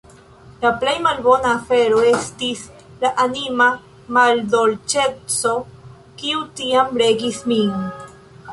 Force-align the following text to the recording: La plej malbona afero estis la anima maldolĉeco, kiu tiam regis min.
La 0.61 0.69
plej 0.83 0.93
malbona 1.07 1.51
afero 1.57 1.99
estis 2.11 2.63
la 3.03 3.11
anima 3.25 3.67
maldolĉeco, 4.17 5.55
kiu 6.23 6.43
tiam 6.63 7.01
regis 7.05 7.43
min. 7.53 7.89